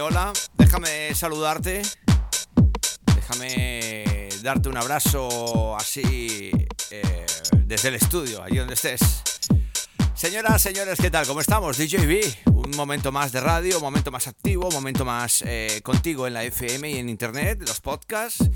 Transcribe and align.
Hola, 0.00 0.32
déjame 0.56 1.12
saludarte, 1.14 1.82
déjame 3.16 4.28
darte 4.42 4.68
un 4.68 4.76
abrazo 4.76 5.76
así 5.76 6.50
eh, 6.90 7.26
desde 7.64 7.88
el 7.88 7.94
estudio, 7.96 8.42
allí 8.42 8.58
donde 8.58 8.74
estés. 8.74 9.00
Señoras, 10.14 10.62
señores, 10.62 10.98
¿qué 11.00 11.10
tal? 11.10 11.26
¿Cómo 11.26 11.40
estamos? 11.40 11.78
DJB, 11.78 12.48
un 12.52 12.70
momento 12.76 13.10
más 13.10 13.32
de 13.32 13.40
radio, 13.40 13.76
un 13.78 13.82
momento 13.82 14.12
más 14.12 14.28
activo, 14.28 14.68
un 14.68 14.74
momento 14.74 15.04
más 15.04 15.42
eh, 15.46 15.80
contigo 15.82 16.26
en 16.26 16.34
la 16.34 16.44
FM 16.44 16.90
y 16.90 16.98
en 16.98 17.08
internet, 17.08 17.60
los 17.66 17.80
podcasts. 17.80 18.48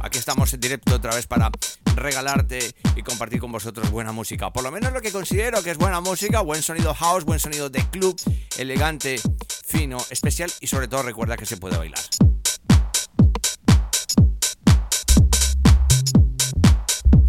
Aquí 0.00 0.18
estamos 0.18 0.54
en 0.54 0.60
directo 0.60 0.94
otra 0.94 1.14
vez 1.14 1.26
para 1.26 1.50
regalarte 1.96 2.74
y 2.94 3.02
compartir 3.02 3.40
con 3.40 3.50
vosotros 3.50 3.90
buena 3.90 4.12
música. 4.12 4.52
Por 4.52 4.62
lo 4.62 4.70
menos 4.70 4.92
lo 4.92 5.00
que 5.00 5.10
considero 5.10 5.62
que 5.62 5.72
es 5.72 5.78
buena 5.78 6.00
música, 6.00 6.40
buen 6.40 6.62
sonido 6.62 6.94
house, 6.94 7.24
buen 7.24 7.40
sonido 7.40 7.70
de 7.70 7.84
club, 7.90 8.16
elegante, 8.58 9.20
fino, 9.66 9.98
especial 10.10 10.50
y 10.60 10.68
sobre 10.68 10.86
todo 10.86 11.02
recuerda 11.02 11.36
que 11.36 11.44
se 11.44 11.56
puede 11.56 11.76
bailar. 11.76 12.00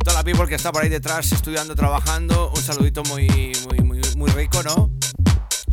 Toda 0.03 0.13
la 0.13 0.23
people 0.23 0.47
que 0.47 0.55
está 0.55 0.71
por 0.71 0.83
ahí 0.83 0.89
detrás 0.89 1.31
estudiando, 1.31 1.75
trabajando, 1.75 2.51
un 2.55 2.61
saludito 2.61 3.03
muy, 3.05 3.51
muy, 3.67 4.01
muy, 4.15 4.29
rico, 4.29 4.61
¿no? 4.63 4.91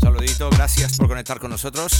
Saludito, 0.01 0.49
gracias 0.51 0.97
por 0.97 1.07
conectar 1.07 1.39
con 1.39 1.51
nosotros. 1.51 1.93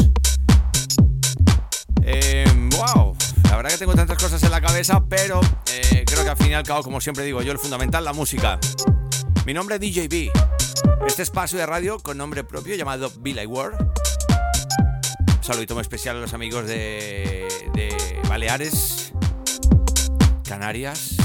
Eh, 2.03 2.45
wow, 2.77 3.17
la 3.45 3.57
verdad 3.57 3.71
que 3.71 3.79
tengo 3.79 3.95
tantas 3.95 4.19
cosas 4.19 4.43
en 4.43 4.51
la 4.51 4.61
cabeza, 4.61 5.05
pero 5.09 5.41
eh, 5.73 6.05
creo 6.07 6.25
que 6.25 6.31
al 6.31 6.37
fin 6.37 6.49
y 6.51 6.55
al 6.55 6.65
cabo, 6.65 6.83
como 6.83 7.01
siempre 7.01 7.25
digo 7.25 7.43
yo, 7.43 7.53
el 7.53 7.59
fundamental, 7.59 8.05
la 8.05 8.13
música. 8.13 8.59
Mi 9.45 9.53
nombre 9.53 9.77
es 9.77 9.81
DJB. 9.81 10.31
Este 11.07 11.23
espacio 11.23 11.59
de 11.59 11.67
radio 11.67 11.99
con 11.99 12.17
nombre 12.17 12.45
propio 12.45 12.75
llamado 12.77 13.13
Be 13.21 13.35
Like 13.35 13.47
World. 13.47 13.94
Un 15.45 15.49
saludito 15.49 15.75
muy 15.75 15.83
especial 15.83 16.17
a 16.17 16.21
los 16.21 16.33
amigos 16.33 16.67
de, 16.67 17.47
de 17.75 18.19
Baleares, 18.31 19.13
Canarias, 20.43 21.17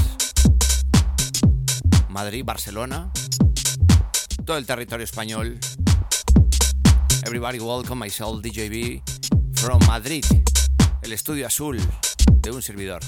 Madrid, 2.10 2.44
Barcelona, 2.44 3.10
todo 4.44 4.58
el 4.58 4.66
territorio 4.66 5.04
español. 5.04 5.58
Everybody 7.24 7.60
welcome 7.60 7.98
myself, 7.98 8.42
DJB, 8.42 9.00
from 9.54 9.80
Madrid, 9.86 10.26
el 11.00 11.14
estudio 11.14 11.46
azul 11.46 11.80
de 12.42 12.50
un 12.50 12.60
servidor. 12.60 13.00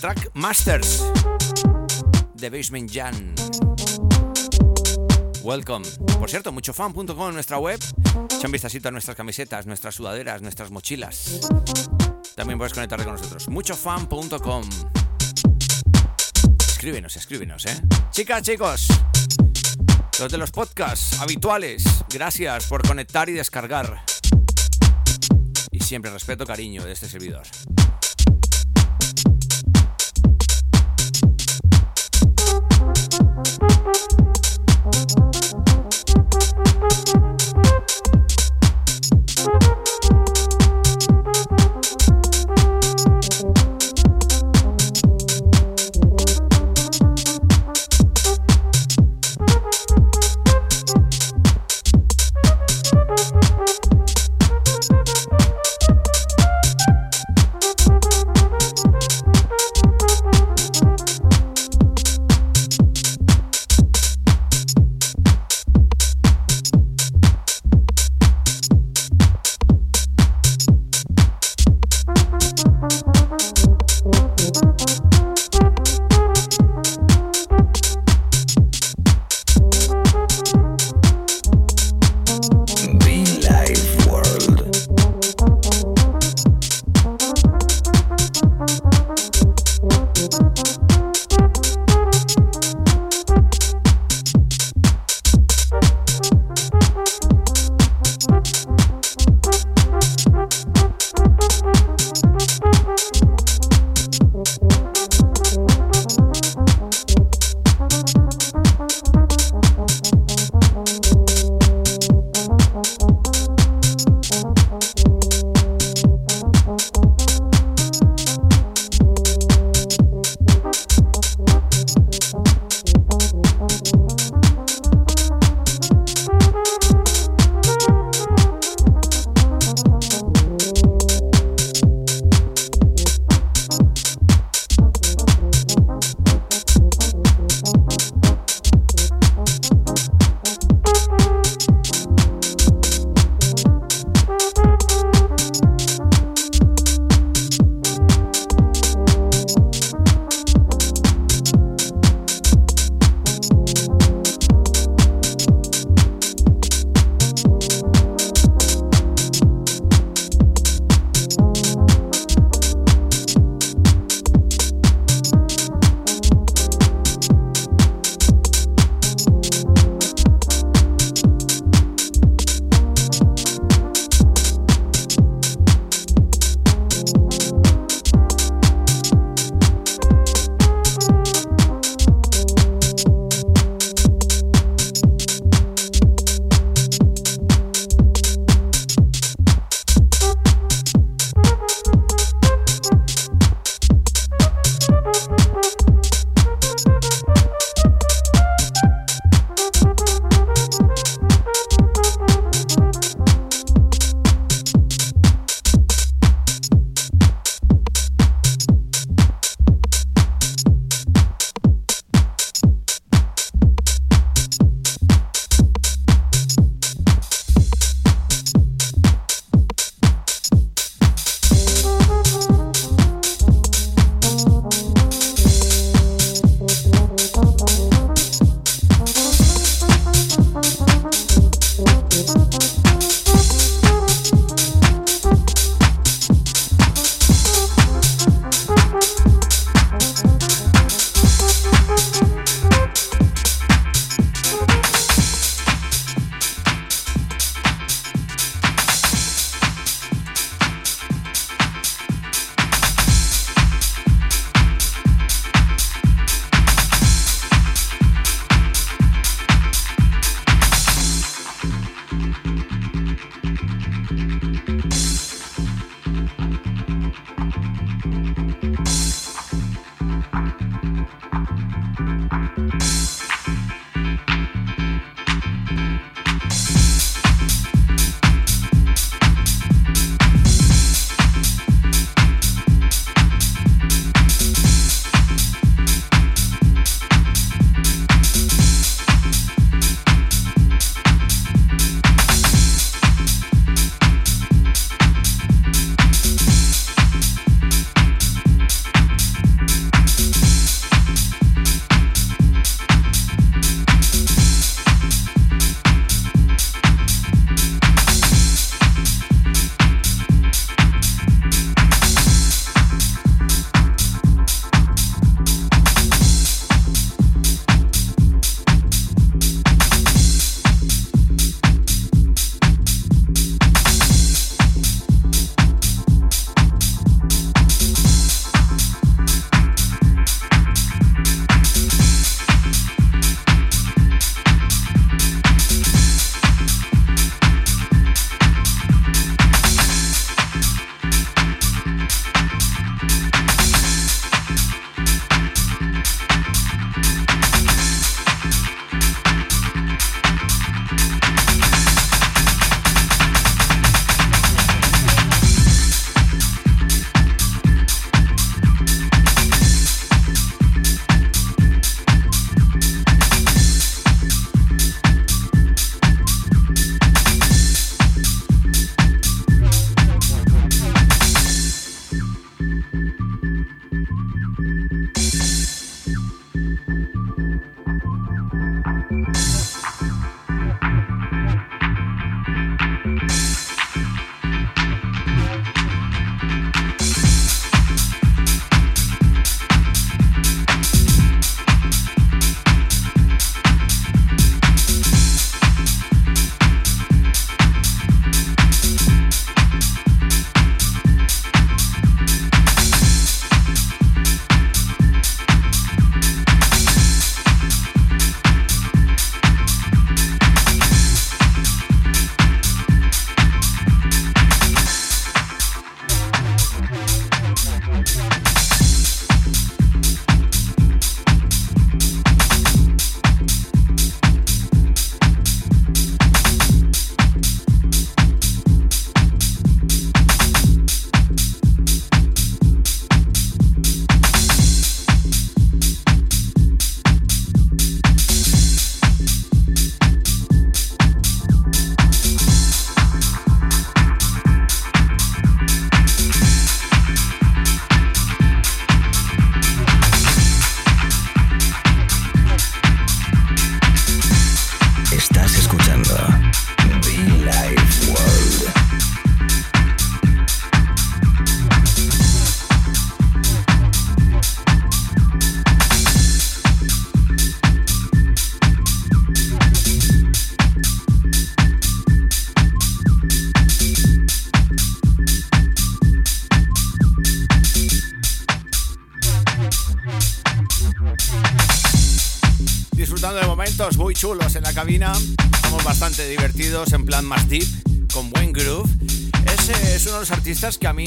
Track 0.00 0.30
Masters 0.32 1.04
de 2.32 2.48
Basement 2.48 2.90
Jan. 2.90 3.34
Welcome. 5.44 5.86
Por 6.18 6.30
cierto, 6.30 6.52
muchofan.com 6.52 7.28
en 7.28 7.34
nuestra 7.34 7.58
web. 7.58 7.78
Echa 8.34 8.46
un 8.46 8.52
vistacito 8.52 8.88
a 8.88 8.90
nuestras 8.90 9.14
camisetas, 9.14 9.66
nuestras 9.66 9.94
sudaderas, 9.94 10.40
nuestras 10.40 10.70
mochilas. 10.70 11.40
También 12.34 12.56
puedes 12.56 12.72
conectarte 12.72 13.04
con 13.04 13.14
nosotros. 13.14 13.46
Muchofan.com. 13.50 14.64
Escríbenos, 16.66 17.16
escríbenos, 17.16 17.66
¿eh? 17.66 17.78
Chicas, 18.10 18.42
chicos. 18.42 18.88
Los 20.18 20.32
de 20.32 20.38
los 20.38 20.50
podcasts 20.50 21.20
habituales. 21.20 21.84
Gracias 22.08 22.66
por 22.66 22.80
conectar 22.86 23.28
y 23.28 23.34
descargar. 23.34 24.02
Y 25.70 25.80
siempre 25.80 26.10
respeto, 26.10 26.46
cariño 26.46 26.82
de 26.84 26.92
este 26.92 27.06
servidor. 27.06 27.42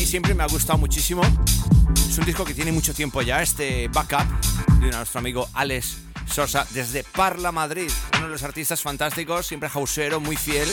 Siempre 0.05 0.33
me 0.33 0.43
ha 0.43 0.47
gustado 0.47 0.77
muchísimo. 0.77 1.21
Es 2.09 2.17
un 2.17 2.25
disco 2.25 2.45
que 2.45 2.53
tiene 2.53 2.71
mucho 2.71 2.93
tiempo 2.93 3.21
ya, 3.21 3.41
este 3.41 3.87
backup 3.87 4.25
de 4.79 4.91
nuestro 4.91 5.19
amigo 5.19 5.49
Alex 5.53 5.97
Sosa 6.31 6.67
desde 6.71 7.03
Parla, 7.03 7.51
Madrid. 7.51 7.89
Uno 8.17 8.25
de 8.25 8.31
los 8.31 8.43
artistas 8.43 8.81
fantásticos, 8.81 9.47
siempre 9.47 9.69
hausero, 9.73 10.19
muy 10.19 10.35
fiel 10.35 10.69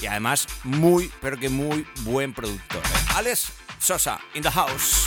y 0.00 0.06
además 0.06 0.46
muy, 0.64 1.10
pero 1.20 1.38
que 1.38 1.48
muy 1.48 1.86
buen 2.00 2.32
productor. 2.32 2.82
Alex 3.14 3.52
Sosa, 3.78 4.20
in 4.34 4.42
the 4.42 4.50
house. 4.50 5.01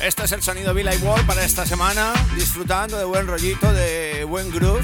Este 0.00 0.24
es 0.24 0.32
el 0.32 0.42
sonido 0.42 0.72
Billy 0.72 0.96
Wall 1.02 1.26
para 1.26 1.44
esta 1.44 1.66
semana, 1.66 2.14
disfrutando 2.34 2.96
de 2.96 3.04
buen 3.04 3.26
rollito, 3.26 3.70
de 3.70 4.24
buen 4.24 4.50
groove, 4.50 4.82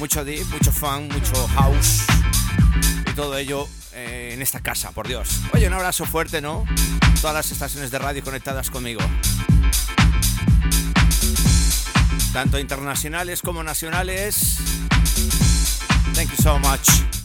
mucho 0.00 0.24
deep, 0.24 0.44
mucho 0.48 0.72
fun, 0.72 1.06
mucho 1.06 1.46
house 1.54 2.02
y 3.08 3.12
todo 3.14 3.38
ello 3.38 3.68
eh, 3.92 4.30
en 4.34 4.42
esta 4.42 4.58
casa, 4.58 4.90
por 4.90 5.06
Dios. 5.06 5.40
Oye, 5.52 5.68
un 5.68 5.74
abrazo 5.74 6.04
fuerte, 6.04 6.40
¿no? 6.40 6.64
Todas 7.20 7.36
las 7.36 7.52
estaciones 7.52 7.92
de 7.92 8.00
radio 8.00 8.24
conectadas 8.24 8.70
conmigo. 8.70 9.00
Tanto 12.32 12.58
internacionales 12.58 13.40
como 13.40 13.62
nacionales. 13.62 14.56
Thank 16.14 16.30
you 16.30 16.42
so 16.42 16.58
much. 16.58 17.21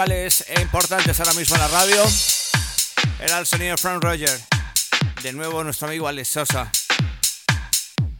Musicales 0.00 0.44
importantes 0.62 1.20
ahora 1.20 1.34
mismo 1.34 1.56
en 1.56 1.62
la 1.62 1.68
radio. 1.68 2.02
Era 3.20 3.38
el 3.38 3.46
sonido 3.46 3.72
de 3.72 3.76
Frank 3.76 4.02
Roger. 4.02 4.40
De 5.22 5.32
nuevo 5.32 5.62
nuestro 5.62 5.88
amigo 5.88 6.08
Alex 6.08 6.28
Sosa. 6.28 6.70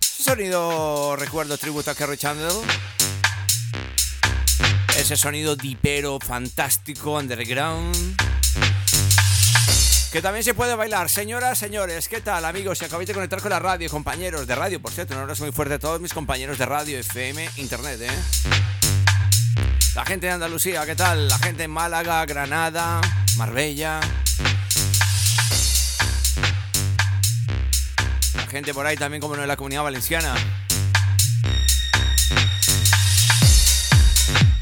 Ese 0.02 0.22
sonido, 0.22 1.16
recuerdo, 1.16 1.56
tributo 1.56 1.90
a 1.90 1.94
Kerry 1.94 2.18
Chandler. 2.18 2.52
Ese 4.98 5.16
sonido 5.16 5.56
dipero, 5.56 6.18
fantástico, 6.20 7.16
underground. 7.16 8.16
Que 10.12 10.20
también 10.20 10.44
se 10.44 10.52
puede 10.52 10.74
bailar. 10.74 11.08
Señoras, 11.08 11.58
señores, 11.58 12.08
¿qué 12.08 12.20
tal, 12.20 12.44
amigos? 12.44 12.78
Si 12.78 12.84
acabáis 12.84 13.08
de 13.08 13.14
conectar 13.14 13.40
con 13.40 13.50
la 13.50 13.58
radio, 13.58 13.88
compañeros 13.88 14.46
de 14.46 14.54
radio, 14.54 14.82
por 14.82 14.92
cierto, 14.92 15.14
un 15.14 15.20
abrazo 15.20 15.44
muy 15.44 15.52
fuerte 15.52 15.74
a 15.74 15.78
todos 15.78 16.00
mis 16.00 16.12
compañeros 16.12 16.58
de 16.58 16.66
radio, 16.66 16.98
FM, 16.98 17.48
Internet, 17.56 18.00
¿eh? 18.02 18.79
La 19.94 20.05
gente 20.05 20.29
de 20.29 20.33
Andalucía, 20.33 20.87
¿qué 20.87 20.94
tal? 20.94 21.29
La 21.29 21.37
gente 21.38 21.64
en 21.64 21.70
Málaga, 21.72 22.24
Granada, 22.24 23.00
Marbella. 23.37 23.98
La 28.37 28.46
gente 28.46 28.72
por 28.72 28.87
ahí 28.87 28.96
también, 28.96 29.20
como 29.20 29.35
no, 29.35 29.42
en 29.42 29.48
la 29.48 29.57
comunidad 29.57 29.83
valenciana. 29.83 30.33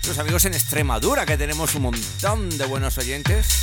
Los 0.06 0.18
amigos 0.18 0.46
en 0.46 0.54
Extremadura, 0.54 1.26
que 1.26 1.36
tenemos 1.36 1.74
un 1.74 1.82
montón 1.82 2.56
de 2.56 2.64
buenos 2.64 2.96
oyentes. 2.96 3.58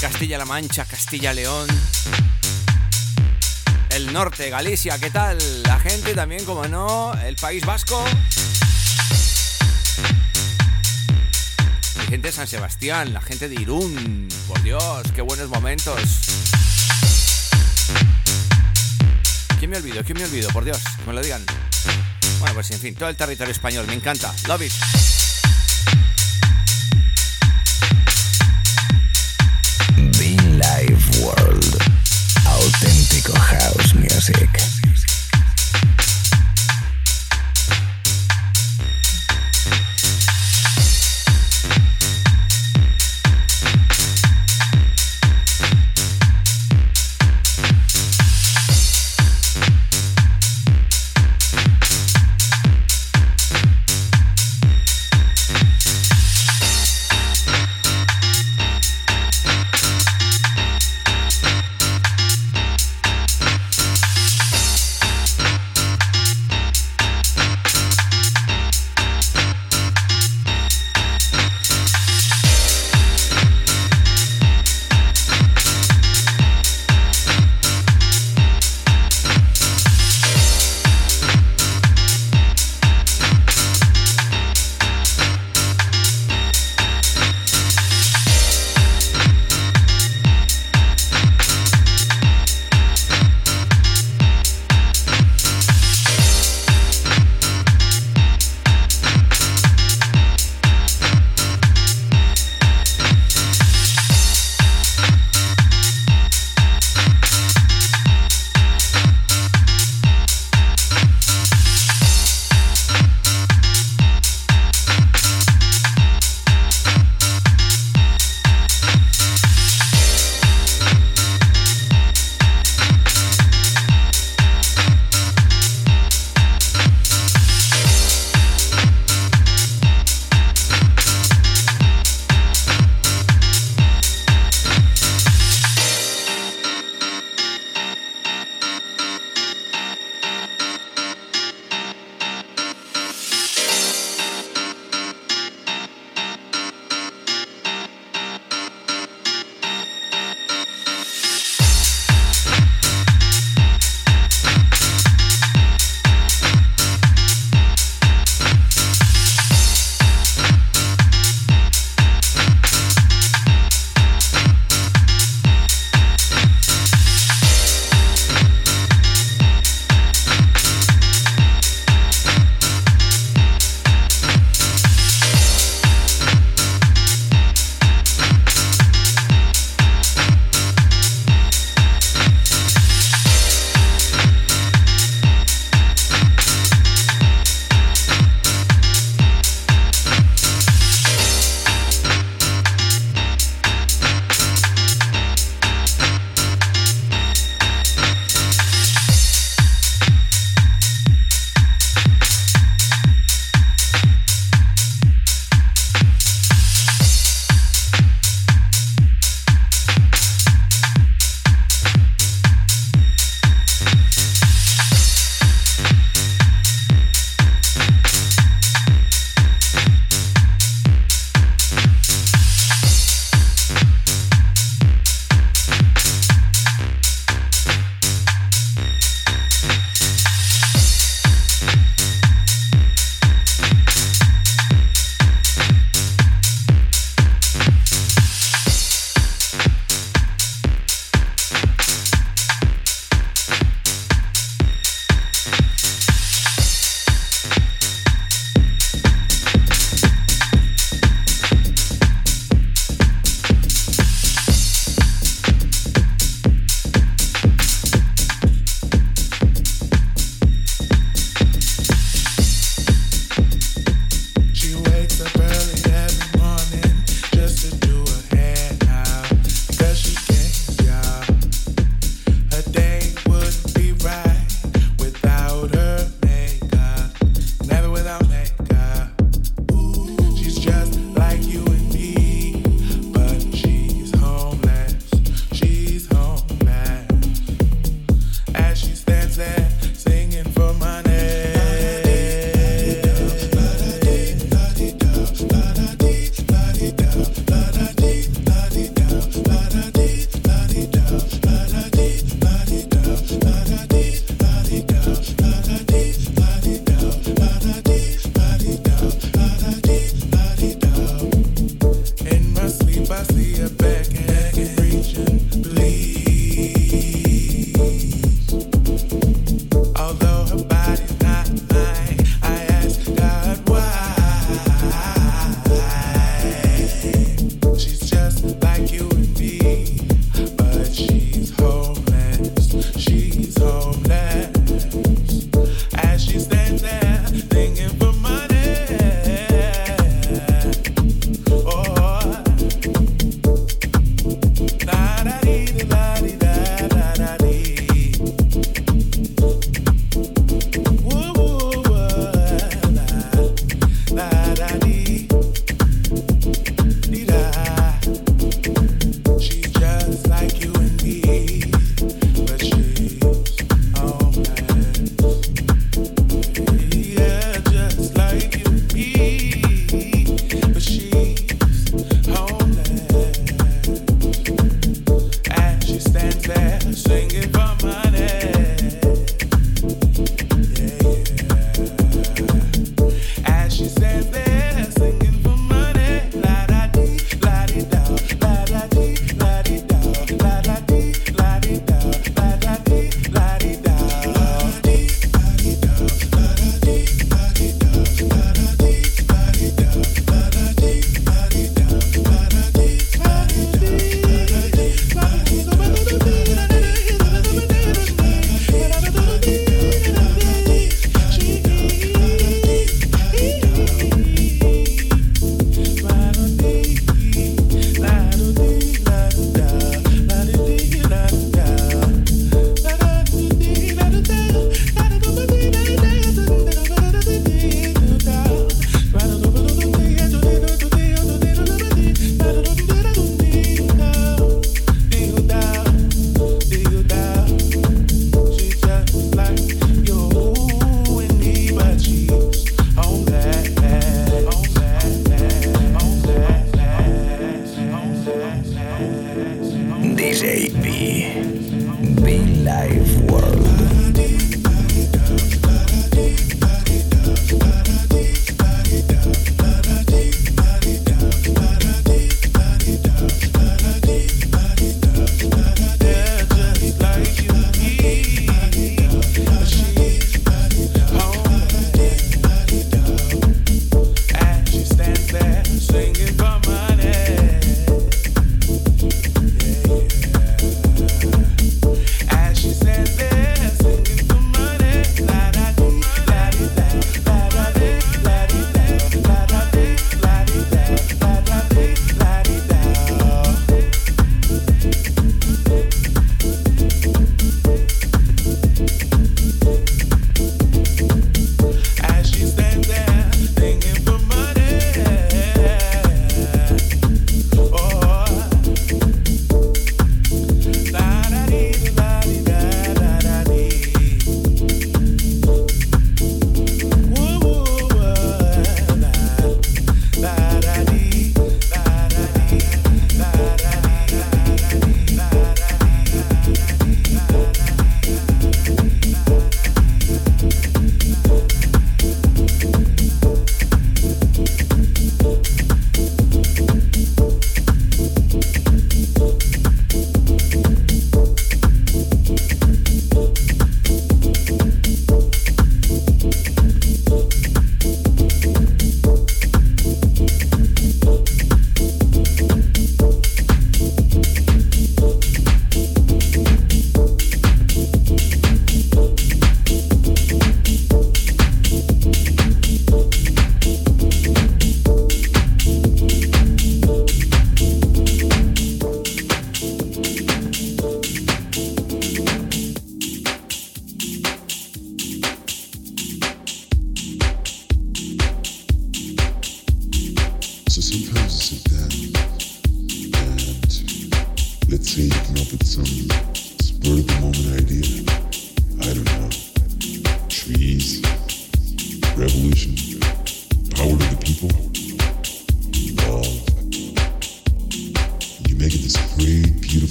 Castilla-La 0.00 0.46
Mancha, 0.46 0.86
Castilla-León. 0.86 1.68
El 3.90 4.10
norte, 4.10 4.48
Galicia, 4.48 4.98
¿qué 4.98 5.10
tal? 5.10 5.38
La 5.64 5.78
gente 5.78 6.14
también, 6.14 6.46
como 6.46 6.66
no, 6.66 7.12
el 7.24 7.36
País 7.36 7.64
Vasco. 7.66 8.02
Gente 12.06 12.28
de 12.28 12.32
San 12.32 12.46
Sebastián, 12.46 13.12
la 13.12 13.20
gente 13.20 13.48
de 13.48 13.56
Irún. 13.56 14.28
Por 14.46 14.62
Dios, 14.62 15.06
qué 15.14 15.22
buenos 15.22 15.48
momentos. 15.48 16.00
¿Quién 19.58 19.70
me 19.70 19.78
olvido? 19.78 20.04
¿Quién 20.04 20.18
me 20.18 20.24
olvido? 20.24 20.48
Por 20.50 20.64
Dios, 20.64 20.78
me 21.06 21.12
lo 21.12 21.22
digan. 21.22 21.44
Bueno, 22.38 22.54
pues 22.54 22.70
en 22.70 22.78
fin, 22.78 22.94
todo 22.94 23.08
el 23.08 23.16
territorio 23.16 23.52
español, 23.52 23.86
me 23.86 23.94
encanta. 23.94 24.32
Love 24.46 24.62
it. 24.62 25.05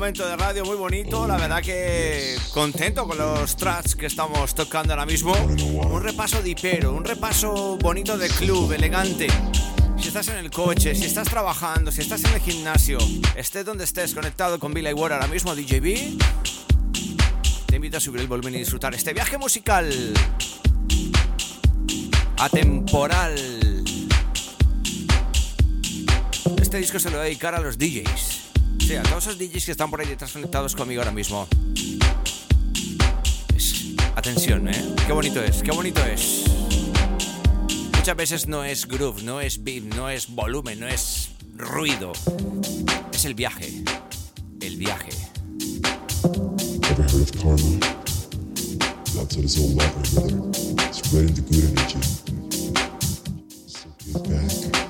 Momento 0.00 0.26
de 0.26 0.34
radio 0.34 0.64
muy 0.64 0.76
bonito. 0.76 1.26
La 1.26 1.36
verdad 1.36 1.60
que 1.60 2.34
contento 2.54 3.06
con 3.06 3.18
los 3.18 3.54
tracks 3.54 3.94
que 3.94 4.06
estamos 4.06 4.54
tocando 4.54 4.94
ahora 4.94 5.04
mismo. 5.04 5.34
Un 5.34 6.02
repaso 6.02 6.40
dipero, 6.40 6.94
un 6.94 7.04
repaso 7.04 7.76
bonito 7.76 8.16
de 8.16 8.30
club, 8.30 8.72
elegante. 8.72 9.26
Si 9.98 10.08
estás 10.08 10.28
en 10.28 10.38
el 10.38 10.50
coche, 10.50 10.94
si 10.94 11.04
estás 11.04 11.28
trabajando, 11.28 11.92
si 11.92 12.00
estás 12.00 12.24
en 12.24 12.32
el 12.32 12.40
gimnasio, 12.40 12.96
estés 13.36 13.66
donde 13.66 13.84
estés 13.84 14.14
conectado 14.14 14.58
con 14.58 14.72
Billy 14.72 14.94
Ward 14.94 15.12
ahora 15.12 15.26
mismo, 15.26 15.54
DJB, 15.54 16.16
te 17.66 17.76
invito 17.76 17.98
a 17.98 18.00
subir 18.00 18.22
el 18.22 18.26
volumen 18.26 18.54
y 18.54 18.58
disfrutar 18.60 18.94
este 18.94 19.12
viaje 19.12 19.36
musical 19.36 19.92
atemporal. 22.38 23.34
Este 26.58 26.78
disco 26.78 26.98
se 26.98 27.10
lo 27.10 27.18
voy 27.18 27.20
a 27.20 27.24
dedicar 27.24 27.54
a 27.54 27.60
los 27.60 27.76
DJs 27.76 28.39
a 28.98 29.02
todos 29.02 29.26
esos 29.26 29.38
DJs 29.38 29.64
que 29.66 29.70
están 29.70 29.90
por 29.90 30.00
ahí 30.00 30.08
detrás 30.08 30.32
conectados 30.32 30.74
conmigo 30.74 31.00
ahora 31.00 31.12
mismo. 31.12 31.46
atención, 34.16 34.68
¿eh? 34.68 34.94
Qué 35.06 35.12
bonito 35.12 35.42
es, 35.42 35.62
qué 35.62 35.70
bonito 35.70 36.04
es. 36.04 36.44
Muchas 37.96 38.16
veces 38.16 38.46
no 38.48 38.64
es 38.64 38.86
groove, 38.86 39.22
no 39.22 39.40
es 39.40 39.62
beat, 39.62 39.84
no 39.94 40.10
es 40.10 40.28
volumen, 40.28 40.80
no 40.80 40.88
es 40.88 41.30
ruido. 41.56 42.12
Es 43.12 43.24
el 43.24 43.34
viaje. 43.34 43.84
El 44.60 44.76
viaje. 44.76 45.10
Oh, 46.22 46.56
yes, 46.98 47.12
they 50.10 50.26
do. 50.26 50.50
Wanna 54.30 54.89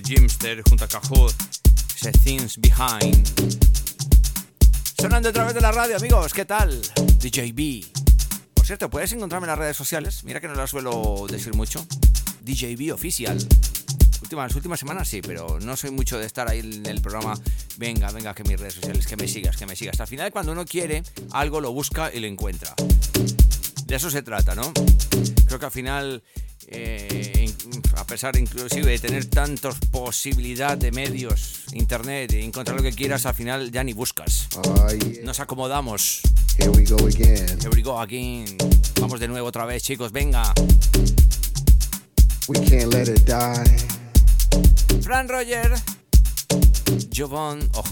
de 0.00 0.02
Jimster 0.02 0.62
junto 0.68 0.84
a 0.84 0.88
Kahoot, 0.88 1.34
ese 1.96 2.12
Things 2.12 2.58
Behind. 2.58 3.26
Sonando 5.00 5.30
a 5.30 5.32
través 5.32 5.54
de 5.54 5.60
la 5.62 5.72
radio, 5.72 5.96
amigos, 5.96 6.34
¿qué 6.34 6.44
tal? 6.44 6.82
DJB. 7.18 7.86
Por 8.52 8.66
cierto, 8.66 8.90
puedes 8.90 9.12
encontrarme 9.12 9.46
en 9.46 9.50
las 9.52 9.58
redes 9.58 9.76
sociales, 9.76 10.22
mira 10.24 10.38
que 10.38 10.48
no 10.48 10.54
la 10.54 10.66
suelo 10.66 11.26
decir 11.30 11.54
mucho. 11.54 11.86
DJB 12.42 12.92
Oficial. 12.92 13.38
Últimas, 14.20 14.54
últimas 14.54 14.78
semanas 14.78 15.08
sí, 15.08 15.22
pero 15.22 15.58
no 15.60 15.76
soy 15.76 15.92
mucho 15.92 16.18
de 16.18 16.26
estar 16.26 16.46
ahí 16.46 16.58
en 16.58 16.84
el 16.84 17.00
programa. 17.00 17.32
Venga, 17.78 18.10
venga, 18.10 18.34
que 18.34 18.44
mis 18.44 18.60
redes 18.60 18.74
sociales, 18.74 19.06
que 19.06 19.16
me 19.16 19.26
sigas, 19.26 19.56
que 19.56 19.64
me 19.64 19.76
sigas. 19.76 19.98
Al 20.00 20.08
final, 20.08 20.30
cuando 20.30 20.52
uno 20.52 20.66
quiere 20.66 21.04
algo, 21.32 21.62
lo 21.62 21.72
busca 21.72 22.12
y 22.12 22.20
lo 22.20 22.26
encuentra. 22.26 22.74
De 23.86 23.96
eso 23.96 24.10
se 24.10 24.22
trata, 24.22 24.54
¿no? 24.54 24.74
Creo 25.46 25.58
que 25.58 25.64
al 25.64 25.72
final, 25.72 26.22
eh, 26.68 27.50
a 27.96 28.04
pesar 28.04 28.36
inclusive 28.36 28.90
de 28.90 28.98
tener 28.98 29.26
tantas 29.26 29.76
posibilidades 29.90 30.80
de 30.80 30.92
medios, 30.92 31.64
internet, 31.72 32.32
encontrar 32.34 32.76
lo 32.76 32.82
que 32.82 32.92
quieras, 32.92 33.26
al 33.26 33.34
final 33.34 33.70
ya 33.70 33.84
ni 33.84 33.92
buscas. 33.92 34.48
Nos 35.22 35.40
acomodamos. 35.40 36.20
Here 36.58 36.70
we 36.70 36.84
go 36.84 36.96
again. 37.06 37.58
Here 37.60 37.70
we 37.74 37.82
go 37.82 37.98
again. 37.98 38.56
Vamos 39.00 39.20
de 39.20 39.28
nuevo 39.28 39.48
otra 39.48 39.66
vez, 39.66 39.82
chicos, 39.82 40.12
venga. 40.12 40.52
We 42.48 42.58
can't 42.60 42.92
let 42.92 43.08
it 43.08 43.24
die. 43.26 43.64
Fran 45.02 45.28
Roger. 45.28 45.72
Jovon 47.12 47.68
o 47.74 47.82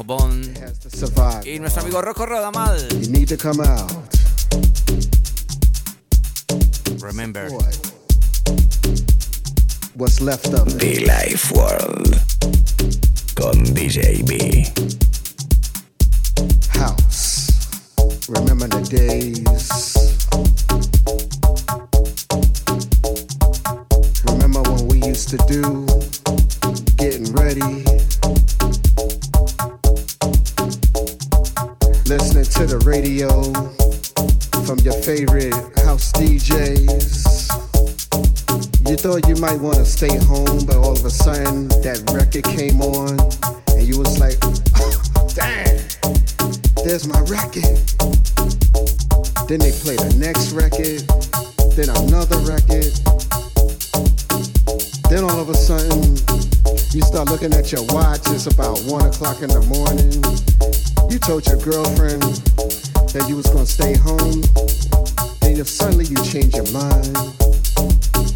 y 1.45 1.59
nuestro 1.59 1.83
amigo 1.83 2.01
Rocco 2.01 2.27
Rodamal. 2.27 2.89
You 3.01 3.11
need 3.11 3.29
to 3.29 3.37
come 3.37 3.61
out. 3.61 3.91
Remember. 7.01 7.49
What's 9.97 10.21
left 10.21 10.49
of 10.49 10.67
it? 10.67 10.81
The 10.81 11.05
Life 11.07 11.53
World 11.53 12.21
con 13.37 13.65
DJ 13.75 14.27
B. 14.27 14.67
House. 16.69 17.49
Remember 18.29 18.67
the 18.67 18.83
days. 18.91 19.71
Remember 24.25 24.63
when 24.63 24.89
we 24.89 25.07
used 25.07 25.29
to 25.29 25.37
do 25.47 25.87
getting 26.97 27.33
ready. 27.33 27.85
Listening 32.11 32.45
to 32.45 32.67
the 32.67 32.83
radio 32.85 33.31
from 34.67 34.81
your 34.81 34.95
favorite 35.03 35.55
house 35.85 36.11
DJs. 36.13 37.34
You 38.87 38.97
thought 38.97 39.27
you 39.27 39.37
might 39.37 39.59
want 39.59 39.77
to 39.77 39.85
stay 39.87 40.15
home, 40.19 40.67
but 40.67 40.77
all 40.77 40.93
of 40.93 41.05
a 41.05 41.11
sudden 41.11 41.69
that 41.81 42.05
record 42.13 42.45
came 42.45 42.83
on, 42.83 43.17
and 43.73 43.83
you 43.83 43.99
was 43.99 44.21
like, 44.21 44.37
oh, 44.77 44.93
"Damn, 45.35 45.81
there's 46.85 47.09
my 47.09 47.19
record." 47.25 47.81
Then 49.49 49.65
they 49.65 49.73
play 49.73 49.97
the 49.97 50.13
next 50.21 50.53
record, 50.53 51.01
then 51.73 51.89
another 51.97 52.37
record. 52.45 52.93
Then 55.09 55.25
all 55.25 55.41
of 55.41 55.49
a 55.49 55.57
sudden, 55.57 56.21
you 56.93 57.01
start 57.01 57.31
looking 57.33 57.55
at 57.55 57.73
your 57.73 57.85
watch. 57.89 58.29
It's 58.29 58.47
about 58.47 58.81
one 58.85 59.07
o'clock 59.07 59.41
in 59.41 59.49
the 59.49 59.65
morning. 59.73 60.13
You 61.11 61.19
told 61.19 61.47
your 61.49 61.57
girlfriend 61.57 62.23
that 63.17 63.25
you 63.29 63.37
was 63.37 63.47
gonna 63.49 63.65
stay 63.65 63.97
home, 63.97 64.45
if 65.65 65.69
suddenly 65.69 66.05
you 66.05 66.17
change 66.25 66.55
your 66.55 66.71
mind, 66.73 67.17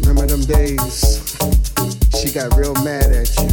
remember 0.01 0.27
them 0.27 0.41
days? 0.45 1.35
She 2.19 2.31
got 2.31 2.55
real 2.55 2.73
mad 2.83 3.11
at 3.11 3.29
you. 3.37 3.49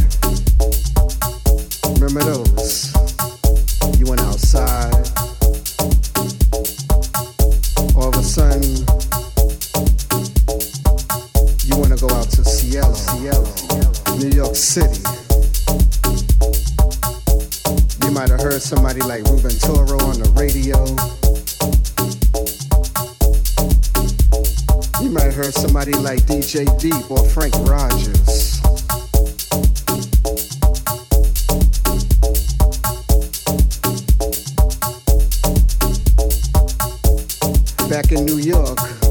Remember 1.99 2.23
those? 2.23 2.93
You 3.97 4.05
went 4.05 4.21
outside. 4.21 4.93
All 7.95 8.09
of 8.09 8.15
a 8.15 8.23
sudden, 8.23 8.63
you 11.65 11.77
wanna 11.77 11.97
go 11.97 12.09
out 12.15 12.29
to 12.31 12.43
Seattle, 12.45 13.47
New 14.17 14.29
York 14.29 14.55
City. 14.55 15.01
You 18.03 18.11
might 18.11 18.29
have 18.29 18.41
heard 18.41 18.61
somebody 18.61 19.01
like 19.01 19.23
Ruben 19.23 19.51
Toro 19.59 19.99
on 20.05 20.19
the 20.19 20.31
radio. 20.35 21.16
DJ 26.47 26.79
Deep 26.79 27.11
or 27.11 27.27
Frank 27.27 27.53
Rogers. 27.67 28.61
Back 37.89 38.13
in 38.13 38.23
New 38.23 38.37
York 38.37 39.06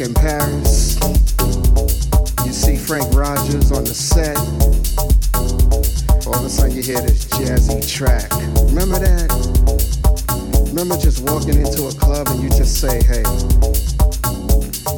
in 0.00 0.14
Paris. 0.14 0.98
You 2.46 2.52
see 2.52 2.76
Frank 2.76 3.12
Rogers 3.14 3.70
on 3.70 3.84
the 3.84 3.92
set. 3.92 4.36
All 6.26 6.36
of 6.36 6.44
a 6.44 6.48
sudden 6.48 6.74
you 6.74 6.82
hear 6.82 7.00
this 7.02 7.26
jazzy 7.26 7.86
track. 7.86 8.30
Remember 8.70 8.98
that? 8.98 9.28
Remember 10.68 10.96
just 10.96 11.22
walking 11.28 11.60
into 11.60 11.88
a 11.88 11.92
club 11.92 12.28
and 12.28 12.42
you 12.42 12.48
just 12.48 12.80
say, 12.80 13.02
hey, 13.02 13.22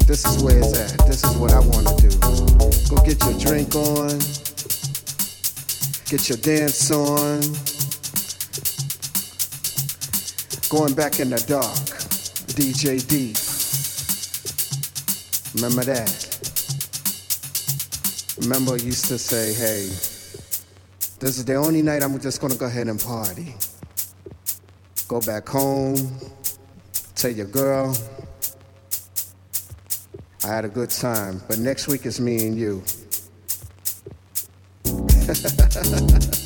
this 0.07 0.25
is 0.25 0.43
where 0.43 0.59
it's 0.59 0.79
at. 0.79 1.07
This 1.07 1.25
is 1.25 1.37
what 1.37 1.53
I 1.53 1.59
want 1.59 1.89
to 1.89 2.09
do. 2.09 2.11
Go 2.89 3.03
get 3.03 3.19
your 3.25 3.39
drink 3.41 3.75
on, 3.75 4.19
get 6.07 6.29
your 6.29 6.39
dance 6.39 6.91
on. 6.93 7.41
Going 10.71 10.95
back 10.95 11.19
in 11.19 11.31
the 11.31 11.43
dark, 11.49 11.75
DJ 12.55 13.05
Deep. 13.09 13.52
Remember 15.55 15.85
that? 15.85 16.09
Remember, 18.41 18.73
I 18.73 18.77
used 18.77 19.07
to 19.07 19.19
say, 19.19 19.53
hey, 19.53 19.87
this 21.21 21.39
is 21.39 21.45
the 21.45 21.55
only 21.55 21.83
night 21.83 22.03
I'm 22.03 22.19
just 22.19 22.41
gonna 22.41 22.55
go 22.55 22.67
ahead 22.67 22.89
and 22.89 22.99
party. 22.99 23.55
Go 25.09 25.21
back 25.21 25.49
home, 25.49 25.97
tell 27.15 27.31
your 27.31 27.47
girl, 27.47 27.97
I 30.45 30.49
had 30.49 30.65
a 30.65 30.69
good 30.69 30.91
time, 30.91 31.41
but 31.49 31.59
next 31.59 31.87
week 31.87 32.07
is 32.07 32.19
me 32.21 32.47
and 32.47 32.57
you. 32.57 32.83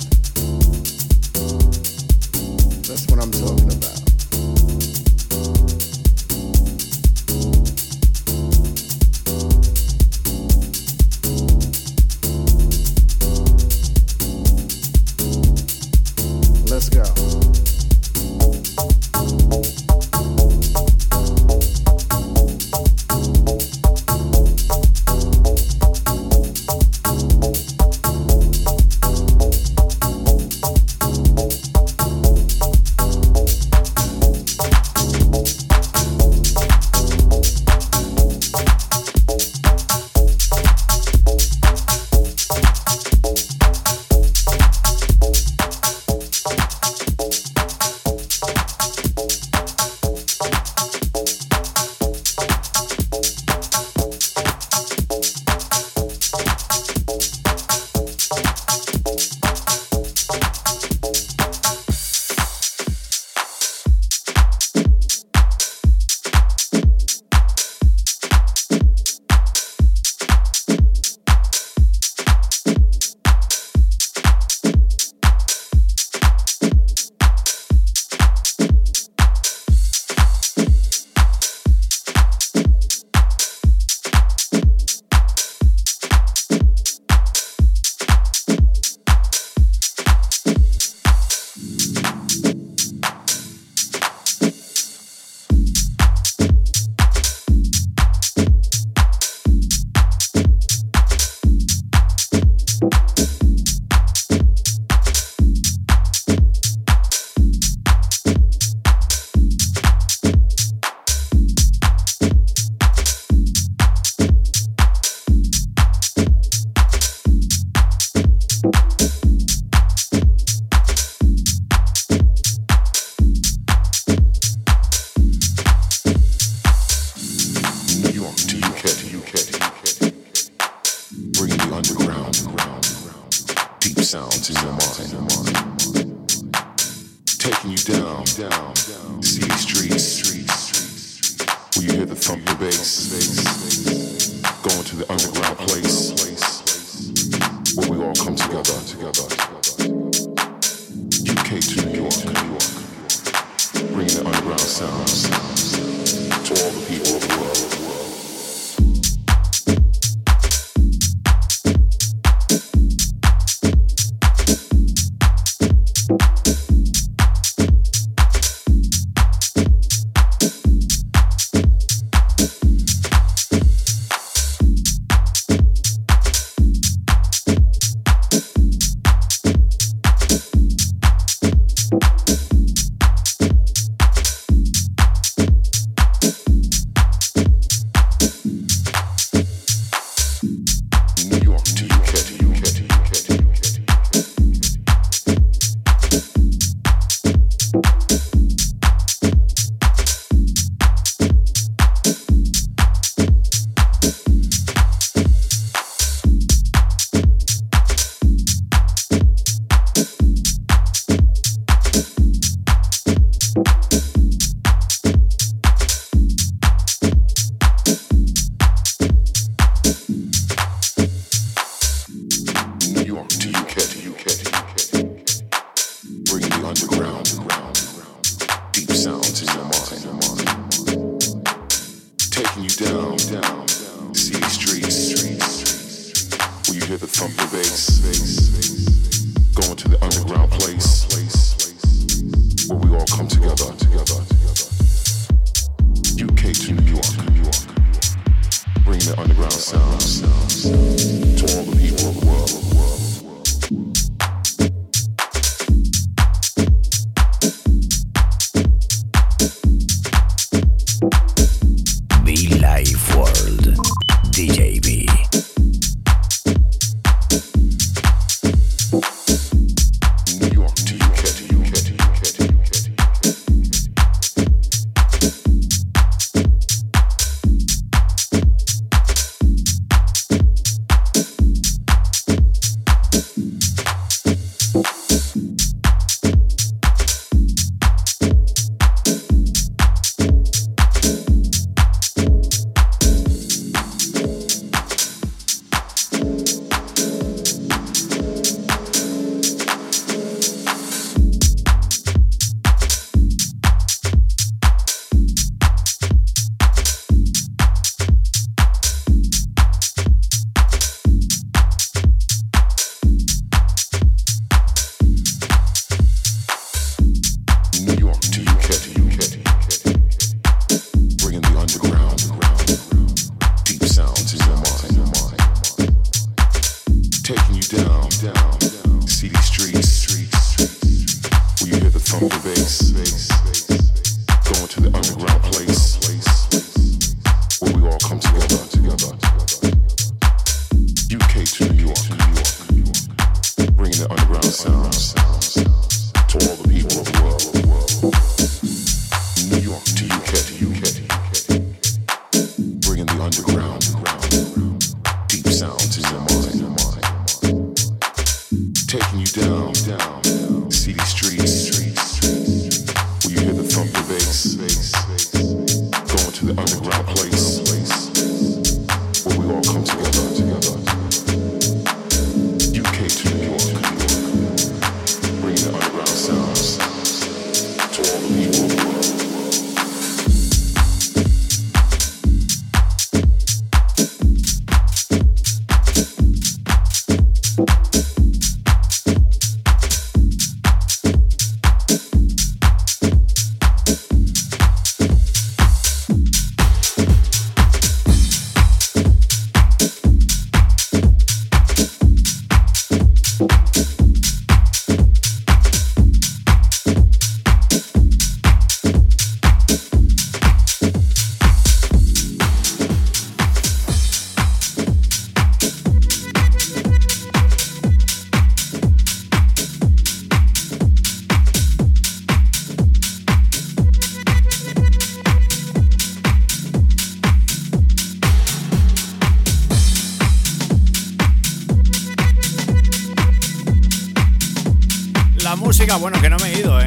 bueno, 435.99 436.21
que 436.21 436.29
no 436.29 436.37
me 436.39 436.53
he 436.53 436.59
ido, 436.59 436.81
¿eh? 436.81 436.87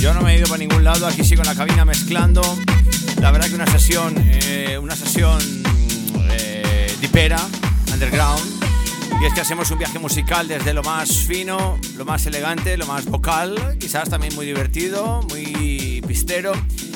Yo 0.00 0.14
no 0.14 0.20
me 0.20 0.34
he 0.34 0.38
ido 0.38 0.46
para 0.46 0.58
ningún 0.58 0.84
lado, 0.84 1.06
aquí 1.06 1.24
sigo 1.24 1.42
en 1.42 1.48
la 1.48 1.54
cabina 1.54 1.84
mezclando. 1.84 2.42
La 3.20 3.30
verdad 3.30 3.48
que 3.48 3.54
una 3.54 3.66
sesión, 3.66 4.14
eh, 4.18 4.78
una 4.80 4.94
sesión 4.94 5.40
eh, 6.30 6.94
dipera, 7.00 7.38
underground. 7.92 8.42
Y 9.20 9.26
es 9.26 9.34
que 9.34 9.40
hacemos 9.40 9.70
un 9.70 9.78
viaje 9.78 9.98
musical 9.98 10.46
desde 10.46 10.72
lo 10.74 10.82
más 10.82 11.10
fino, 11.10 11.78
lo 11.96 12.04
más 12.04 12.26
elegante, 12.26 12.76
lo 12.76 12.86
más 12.86 13.06
vocal, 13.06 13.76
quizás 13.78 14.08
también 14.08 14.34
muy 14.34 14.46
divertido, 14.46 15.22
muy 15.30 16.02
pistero. 16.06 16.52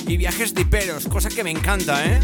Y 0.06 0.16
viajes 0.16 0.54
diperos, 0.54 1.06
cosa 1.08 1.28
que 1.28 1.42
me 1.42 1.50
encanta, 1.50 2.04
¿eh? 2.04 2.20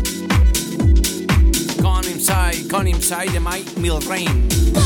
Con 1.81 2.05
Inside, 2.05 2.69
Con 2.69 2.87
Inside 2.87 3.33
de 3.33 3.41
My 3.41 3.65
Mill 3.77 4.01
Rain. 4.09 4.84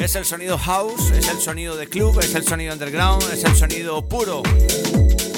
Es 0.00 0.14
el 0.14 0.24
sonido 0.24 0.56
house, 0.56 1.10
es 1.10 1.28
el 1.28 1.38
sonido 1.38 1.76
de 1.76 1.86
club, 1.86 2.18
es 2.20 2.34
el 2.34 2.42
sonido 2.42 2.72
underground, 2.72 3.22
es 3.34 3.44
el 3.44 3.54
sonido 3.54 4.08
puro. 4.08 4.42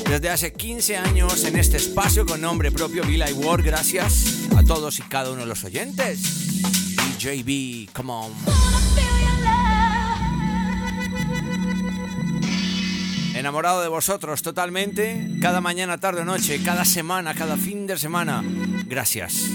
Desde 0.09 0.31
hace 0.31 0.53
15 0.53 0.97
años 0.97 1.45
en 1.45 1.59
este 1.59 1.79
espacio 1.79 2.25
con 2.25 2.41
nombre 2.41 2.71
propio 2.71 3.03
Villa 3.03 3.27
World, 3.35 3.67
gracias 3.67 4.47
a 4.57 4.63
todos 4.63 5.01
y 5.01 5.03
cada 5.03 5.33
uno 5.33 5.41
de 5.41 5.47
los 5.47 5.65
oyentes. 5.65 6.63
DJB, 7.19 7.93
come 7.93 8.13
on. 8.13 8.33
Enamorado 13.35 13.83
de 13.83 13.89
vosotros 13.89 14.43
totalmente, 14.43 15.29
cada 15.41 15.61
mañana, 15.61 15.99
tarde 15.99 16.21
o 16.21 16.25
noche, 16.25 16.63
cada 16.63 16.85
semana, 16.85 17.35
cada 17.35 17.57
fin 17.57 17.89
de 17.89 17.99
semana. 17.99 18.45
Gracias. 18.87 19.51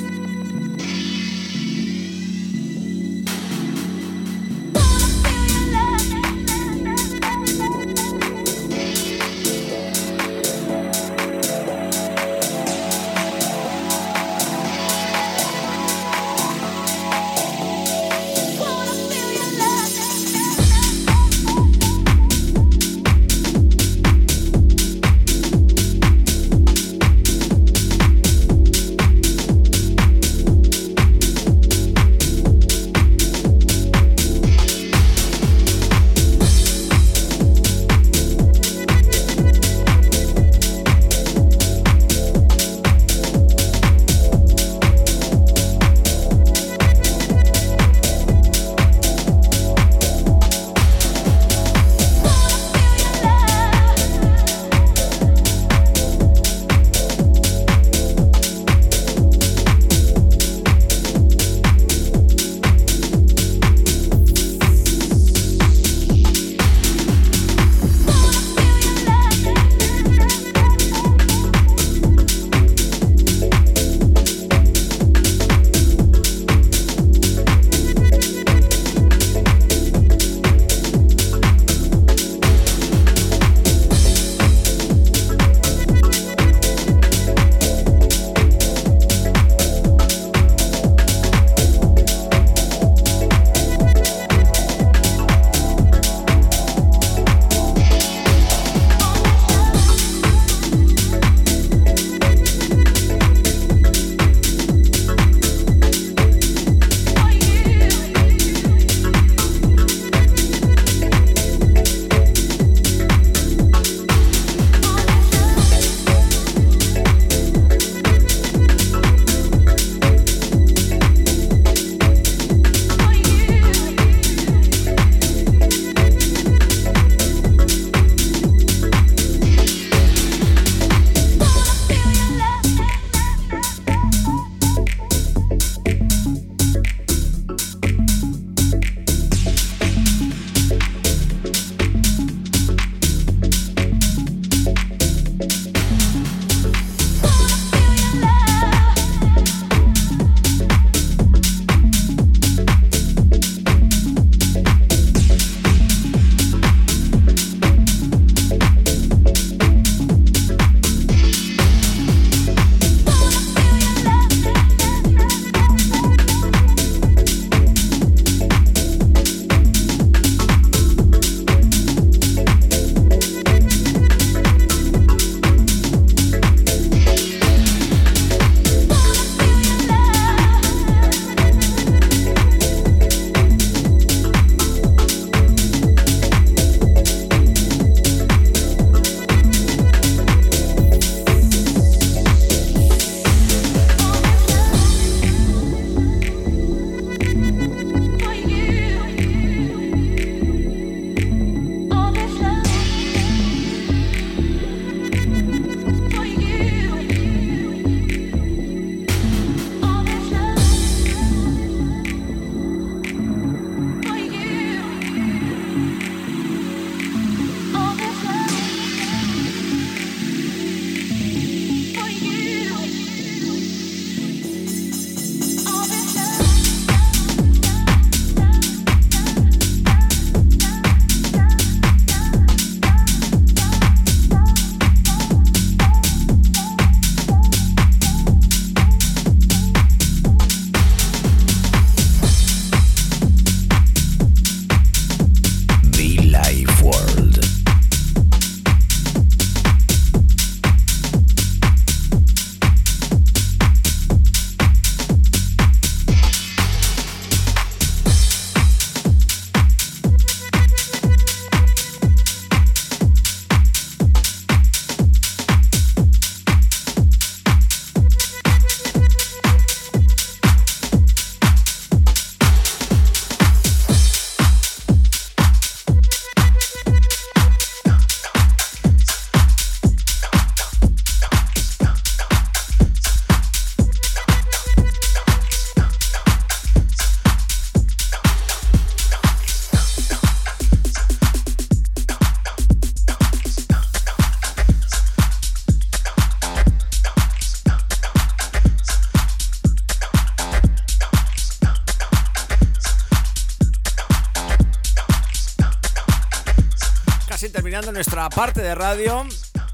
Terminando 308.28 308.30
nuestra 308.30 308.30
parte 308.30 308.62
de 308.62 308.76
radio 308.76 309.26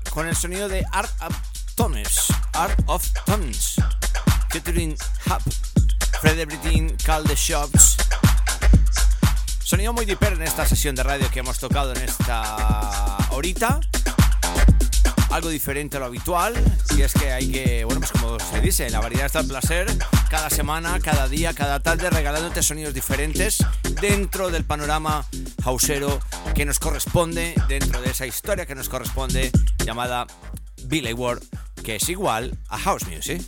con 0.10 0.28
el 0.28 0.36
sonido 0.36 0.68
de 0.68 0.86
Art 0.92 1.12
of 1.22 1.36
Tones, 1.76 2.28
Art 2.54 2.80
of 2.88 3.06
Tones, 3.26 3.76
featuring 4.50 4.96
Hub, 5.26 5.42
Frederick 6.22 7.04
Call 7.04 7.24
the 7.24 7.36
Shops. 7.36 7.98
Sonido 9.64 9.94
muy 9.94 10.06
diper 10.06 10.34
en 10.34 10.44
esta 10.44 10.66
sesión 10.66 10.96
de 10.96 11.04
radio 11.04 11.30
que 11.32 11.40
hemos 11.40 11.58
tocado 11.58 11.94
en 11.94 12.02
esta 12.02 13.18
horita. 13.32 13.80
Algo 15.32 15.50
diferente 15.50 15.98
a 15.98 16.02
lo 16.02 16.06
habitual. 16.08 16.54
Y 16.96 17.02
es 17.02 17.14
que 17.14 17.32
hay 17.32 17.52
que, 17.52 17.86
bueno, 17.86 18.02
pues 18.02 18.12
como 18.12 18.40
se 18.40 18.62
dice, 18.62 18.90
la 18.90 19.00
variedad 19.00 19.26
está 19.26 19.40
el 19.40 19.48
placer, 19.48 19.88
cada 20.30 20.50
semana, 20.50 21.00
cada 21.00 21.28
día, 21.28 21.54
cada 21.54 21.80
tarde 21.80 22.10
regalándote 22.10 22.62
sonidos 22.62 22.94
diferentes 22.94 23.66
dentro 24.00 24.52
del 24.52 24.64
panorama 24.64 25.26
hausero 25.64 26.20
que 26.54 26.66
nos 26.66 26.80
corresponde, 26.80 27.56
dentro 27.68 28.02
de 28.02 28.12
esa 28.12 28.28
historia 28.28 28.66
que 28.66 28.76
nos 28.76 28.88
corresponde 28.88 29.52
llamada 29.86 30.28
Billy 30.86 31.14
Ward, 31.14 31.42
que 31.84 31.96
es 31.96 32.10
igual 32.10 32.58
a 32.70 32.78
House 32.78 33.08
Music. 33.08 33.42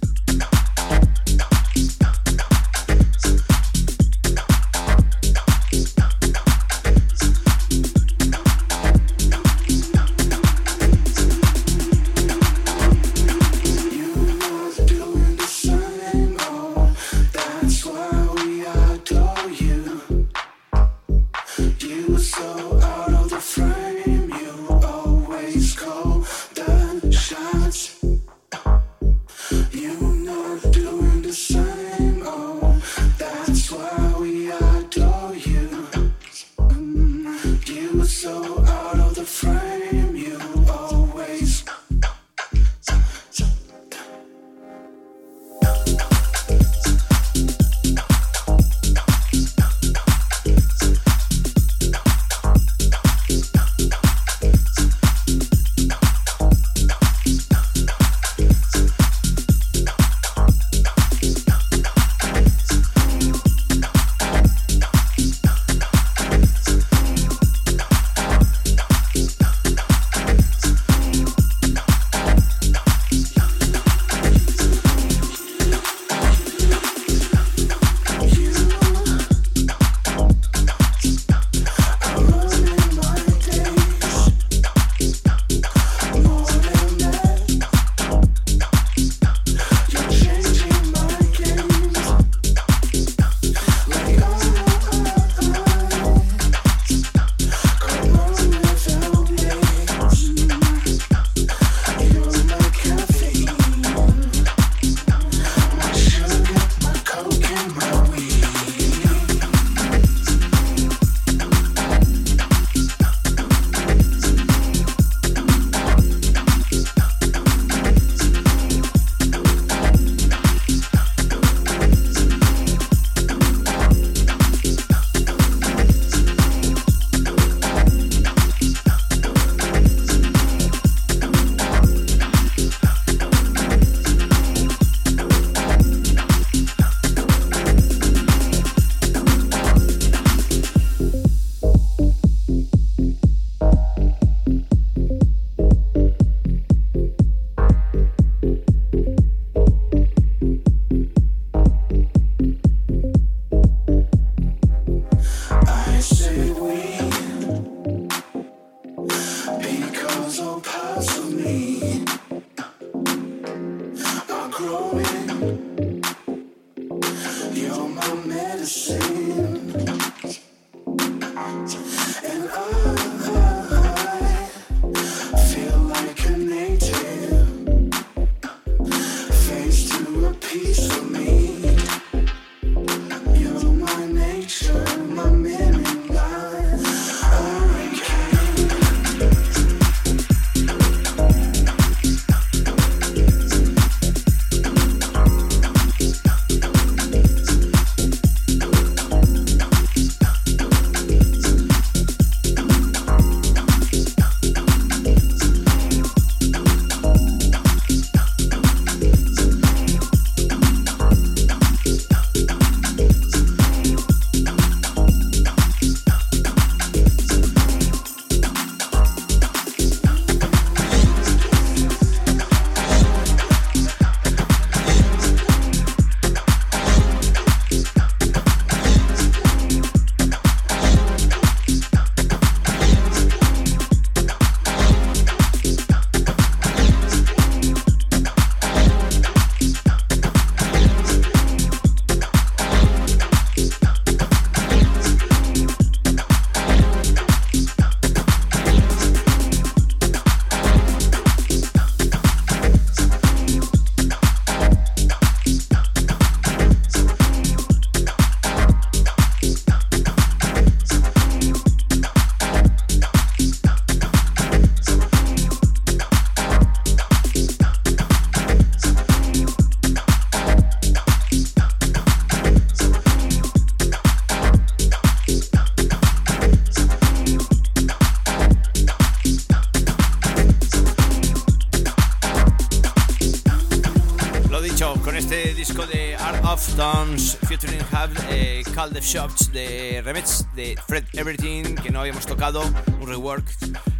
Art 286.76 286.80
of 286.80 287.08
Tones 287.08 287.38
featuring 287.48 287.82
Hub, 287.92 288.12
eh, 288.30 288.64
Call 288.74 288.92
the 288.92 289.02
Shots 289.02 289.52
de 289.52 290.02
remix 290.04 290.46
de 290.56 290.76
Fred 290.88 291.06
Everything 291.14 291.76
que 291.76 291.90
no 291.90 292.02
habíamos 292.02 292.26
tocado, 292.26 292.64
un 293.00 293.08
rework. 293.08 293.46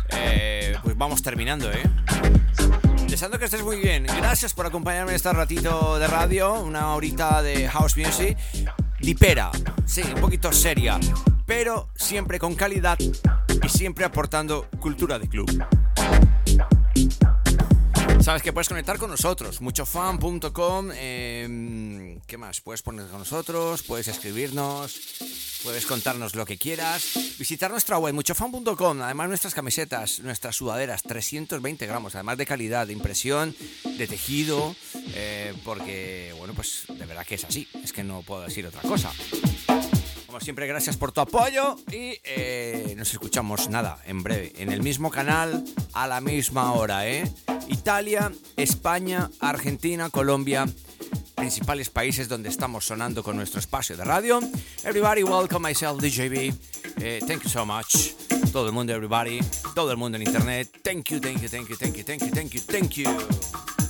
Eh, 0.10 0.76
pues 0.84 0.98
vamos 0.98 1.22
terminando, 1.22 1.72
¿eh? 1.72 1.84
Deseando 3.08 3.40
que 3.40 3.46
estés 3.46 3.64
muy 3.64 3.80
bien. 3.80 4.06
Gracias 4.06 4.54
por 4.54 4.66
acompañarme 4.66 5.16
este 5.16 5.32
ratito 5.32 6.00
de 6.00 6.08
radio, 6.08 6.54
una 6.54 6.94
horita 6.96 7.42
de 7.42 7.68
house 7.70 7.98
music. 7.98 8.38
Dipera, 9.00 9.52
sí, 9.86 10.02
un 10.14 10.22
poquito 10.22 10.52
seria, 10.52 11.00
pero 11.46 11.90
siempre 11.96 12.40
con 12.40 12.56
calidad 12.56 12.98
y 13.00 13.70
siempre 13.70 14.06
aportando 14.06 14.68
cultura 14.80 15.20
de 15.20 15.30
club. 15.30 15.66
Sabes 18.26 18.42
que 18.42 18.52
puedes 18.52 18.70
conectar 18.70 18.98
con 18.98 19.12
nosotros, 19.12 19.62
muchofan.com. 19.62 20.90
Em, 20.96 22.20
¿Qué 22.22 22.40
más? 22.40 22.60
Puedes 22.60 22.82
poner 22.82 23.06
con 23.06 23.20
nosotros, 23.20 23.84
puedes 23.84 24.08
escribirnos, 24.08 25.00
puedes 25.62 25.86
contarnos 25.86 26.34
lo 26.34 26.44
que 26.44 26.58
quieras. 26.58 27.04
Visitar 27.38 27.70
nuestra 27.70 28.00
web, 28.00 28.16
muchofan.com. 28.16 29.02
Además, 29.04 29.28
nuestras 29.28 29.54
camisetas, 29.54 30.22
nuestras 30.22 30.56
sudaderas, 30.56 31.04
320 31.04 31.86
gramos, 31.86 32.16
además 32.16 32.40
de 32.40 32.48
calidad, 32.48 32.88
de 32.88 32.94
impresión, 32.94 33.56
de 33.96 34.08
tejido. 34.08 34.76
Eh, 35.14 35.54
porque, 35.64 36.34
bueno, 36.40 36.56
pues 36.56 36.86
de 36.90 37.06
verdad 37.06 37.28
que 37.28 37.36
es 37.36 37.46
así. 37.46 37.68
Es 37.84 37.94
que 37.94 38.04
no 38.04 38.24
puedo 38.24 38.42
decir 38.42 38.66
otra 38.66 38.82
cosa. 38.82 39.12
Como 40.36 40.44
siempre, 40.44 40.68
gracias 40.68 40.98
por 40.98 41.14
tu 41.14 41.22
apoyo 41.22 41.78
y 41.90 42.20
eh, 42.26 42.94
nos 42.98 43.14
escuchamos 43.14 43.70
nada 43.70 44.00
en 44.06 44.22
breve 44.22 44.52
en 44.58 44.70
el 44.70 44.84
mismo 44.84 45.10
canal 45.10 45.64
a 45.94 46.08
la 46.08 46.20
misma 46.20 46.74
hora, 46.74 47.08
¿eh? 47.08 47.24
Italia, 47.70 48.34
España, 48.58 49.30
Argentina, 49.40 50.10
Colombia, 50.10 50.68
principales 51.36 51.90
países 51.90 52.28
donde 52.28 52.50
estamos 52.50 52.84
sonando 52.84 53.24
con 53.24 53.38
nuestro 53.38 53.62
espacio 53.62 53.96
de 53.96 54.04
radio. 54.04 54.42
Everybody, 54.84 55.24
welcome 55.24 55.70
myself, 55.70 56.02
DJB. 56.02 56.54
Eh, 57.00 57.22
thank 57.26 57.44
you 57.44 57.50
so 57.50 57.66
much. 57.66 58.12
Todo 58.52 58.68
el 58.68 58.74
mundo, 58.74 58.92
everybody. 58.92 59.40
Todo 59.74 59.90
el 59.90 59.96
mundo 59.96 60.18
en 60.18 60.24
internet. 60.24 60.70
Thank 60.84 61.12
you, 61.12 61.22
thank 61.22 61.40
you, 61.40 61.48
thank 61.48 61.70
you, 61.70 61.78
thank 61.78 61.96
you, 61.96 62.04
thank 62.04 62.22
you, 62.24 62.32
thank 62.32 62.54
you, 62.54 62.60
thank 62.60 62.98
you. 62.98 63.85